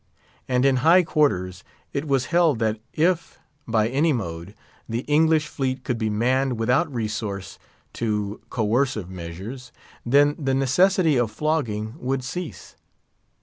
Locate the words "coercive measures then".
8.49-10.35